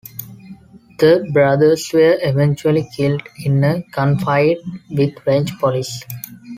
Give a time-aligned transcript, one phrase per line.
[0.97, 4.57] The brothers were eventually killed in a gunfight
[4.89, 6.01] with French police.